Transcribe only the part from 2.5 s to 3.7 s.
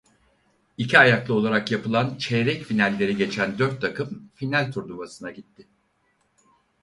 finalleri geçen